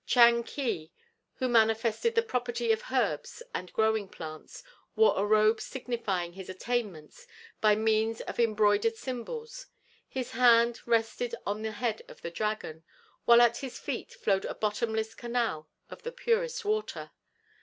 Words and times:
Tchang 0.07 0.43
Ki, 0.43 0.91
who 1.35 1.47
manifested 1.47 2.15
the 2.15 2.23
property 2.23 2.71
of 2.71 2.85
herbs 2.91 3.43
and 3.53 3.71
growing 3.71 4.07
plants, 4.09 4.63
wore 4.95 5.13
a 5.15 5.23
robe 5.23 5.61
signifying 5.61 6.33
his 6.33 6.49
attainments 6.49 7.27
by 7.61 7.75
means 7.75 8.19
of 8.21 8.39
embroidered 8.39 8.95
symbols. 8.95 9.67
His 10.09 10.31
hand 10.31 10.79
rested 10.87 11.35
on 11.45 11.61
the 11.61 11.73
head 11.73 12.01
of 12.07 12.23
the 12.23 12.31
dragon, 12.31 12.83
while 13.25 13.43
at 13.43 13.57
his 13.57 13.77
feet 13.77 14.11
flowed 14.11 14.45
a 14.45 14.55
bottomless 14.55 15.13
canal 15.13 15.69
of 15.91 16.01
the 16.01 16.11
purest 16.11 16.65
water. 16.65 17.11